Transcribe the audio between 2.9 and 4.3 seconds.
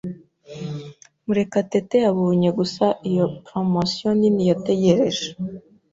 iyo promotion